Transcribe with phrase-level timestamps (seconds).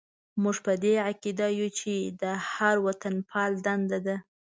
[0.41, 4.15] موږ په دې عقیده یو چې د هر وطنپال دنده ده.